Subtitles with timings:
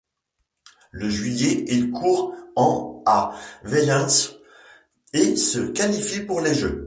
[0.89, 4.31] Le juillet il court en à Velenje
[5.13, 6.79] et se qualifie pour les Jeux.